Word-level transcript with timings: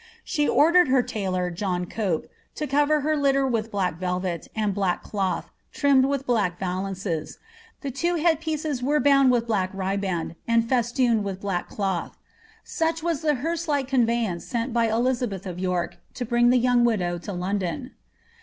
She 0.23 0.49
ordered 0.49 0.87
her 0.87 1.03
tailor, 1.03 1.51
John 1.51 1.85
Cope, 1.85 2.25
to 2.55 2.65
cover 2.65 3.01
her 3.01 3.15
litter 3.15 3.45
with 3.45 3.69
black 3.69 3.99
velvet 3.99 4.47
and' 4.55 4.73
black 4.73 5.03
cloth, 5.03 5.51
trimmed 5.71 6.05
about 6.05 6.09
with 6.09 6.25
black 6.25 6.57
valances; 6.57 7.37
the 7.81 7.91
two 7.91 8.15
head 8.15 8.39
pieces 8.39 8.81
'e 8.81 8.99
«bound 9.05 9.29
with 9.29 9.45
black 9.45 9.69
riband 9.75 10.33
and 10.47 10.67
festooned 10.67 11.23
with 11.23 11.39
black 11.41 11.69
cloth. 11.69 12.17
Such 12.63 13.03
was 13.03 13.21
the 13.21 13.35
hearse 13.35 13.67
like 13.67 13.87
conveyance 13.87 14.43
sent 14.43 14.73
by 14.73 14.87
Elizabeth 14.89 15.45
of 15.45 15.59
York 15.59 15.97
to 16.15 16.25
bring 16.25 16.49
the 16.49 16.59
troang 16.59 16.83
widow 16.83 17.19
to 17.19 17.31
London. 17.33 17.91